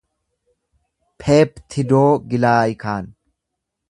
[1.23, 3.05] peeptidoogilaayikaan